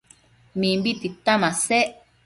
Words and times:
Mimbi 0.59 0.91
tita 1.01 1.33
masec 1.41 1.87